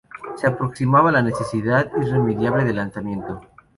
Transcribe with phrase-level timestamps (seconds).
[0.35, 3.39] Se aproximaba la necesidad irremediable del alzamiento.